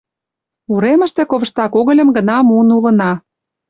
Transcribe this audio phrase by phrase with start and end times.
[0.73, 3.11] Уремыште ковышта когыльым гына муын улына.